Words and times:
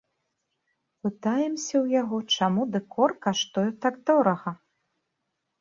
Пытаемся 1.07 1.69
ў 1.69 1.85
яго, 2.01 2.17
чаму 2.37 2.61
дэкор 2.77 3.09
каштуе 3.27 3.69
так 3.85 3.95
дорага. 4.09 4.51